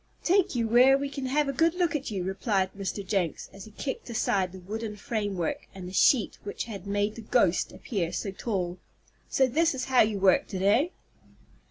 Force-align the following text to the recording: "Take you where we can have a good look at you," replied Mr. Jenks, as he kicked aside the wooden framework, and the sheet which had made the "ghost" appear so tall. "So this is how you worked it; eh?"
"Take 0.23 0.55
you 0.55 0.67
where 0.67 0.97
we 0.97 1.09
can 1.09 1.27
have 1.27 1.47
a 1.47 1.53
good 1.53 1.75
look 1.75 1.95
at 1.95 2.09
you," 2.09 2.23
replied 2.23 2.73
Mr. 2.73 3.05
Jenks, 3.05 3.51
as 3.53 3.65
he 3.65 3.71
kicked 3.77 4.09
aside 4.09 4.51
the 4.51 4.57
wooden 4.59 4.95
framework, 4.95 5.67
and 5.75 5.87
the 5.87 5.93
sheet 5.93 6.39
which 6.43 6.63
had 6.63 6.87
made 6.87 7.13
the 7.13 7.21
"ghost" 7.21 7.71
appear 7.71 8.11
so 8.11 8.31
tall. 8.31 8.79
"So 9.29 9.45
this 9.45 9.75
is 9.75 9.85
how 9.85 10.01
you 10.01 10.17
worked 10.17 10.55
it; 10.55 10.63
eh?" 10.63 10.87